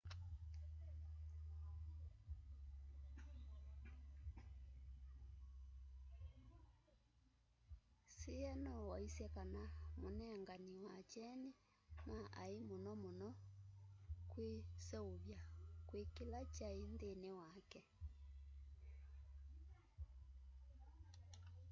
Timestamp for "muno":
12.69-12.91, 13.03-13.29